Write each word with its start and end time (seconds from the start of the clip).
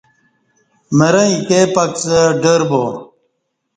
مرہ 0.97 1.23
ایکے 1.31 1.59
پکڅہ 1.75 2.19
ڈربو 2.41 2.85